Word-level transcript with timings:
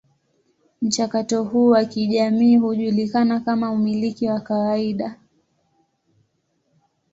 Mchakato 0.81 1.43
huu 1.43 1.69
wa 1.69 1.85
kijamii 1.85 2.57
hujulikana 2.57 3.39
kama 3.39 3.71
umiliki 3.71 4.27
wa 4.27 4.39
kawaida. 4.39 5.17